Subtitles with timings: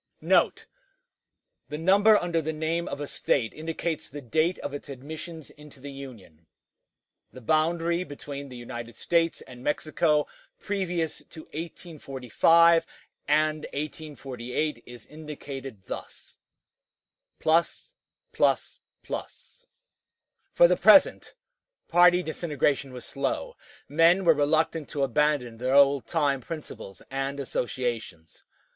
[0.19, 0.65] NOTE.
[1.69, 5.79] The number under the name of a State indicates the date of its admission into
[5.79, 6.47] the Union
[7.31, 10.25] The Boundary between the United States and Mexico
[10.57, 16.37] previous to 1845 & 1848 is indicated thus
[17.39, 18.49] +
[19.81, 21.35] ++] For the present,
[21.87, 23.55] party disintegration was slow;
[23.87, 28.43] men were reluctant to abandon their old time principles and associations.